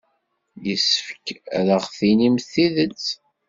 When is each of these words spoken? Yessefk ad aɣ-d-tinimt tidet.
Yessefk 0.65 1.25
ad 1.57 1.67
aɣ-d-tinimt 1.75 2.49
tidet. 2.53 3.05